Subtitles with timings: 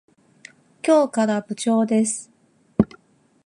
[0.83, 2.31] 今日から部長です。